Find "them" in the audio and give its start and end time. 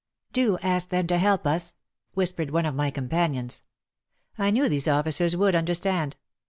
0.89-1.05